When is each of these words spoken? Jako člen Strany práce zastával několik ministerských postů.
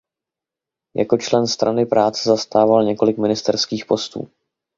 Jako 0.95 1.17
člen 1.17 1.47
Strany 1.47 1.85
práce 1.85 2.29
zastával 2.29 2.83
několik 2.83 3.17
ministerských 3.17 3.85
postů. 3.85 4.27